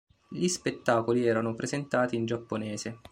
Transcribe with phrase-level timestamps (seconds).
[0.29, 3.01] Gli spettacoli erano presentati in giapponese.